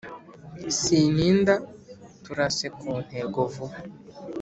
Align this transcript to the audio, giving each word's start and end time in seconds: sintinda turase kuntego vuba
sintinda 0.79 1.53
turase 2.23 2.65
kuntego 2.77 3.39
vuba 3.53 3.77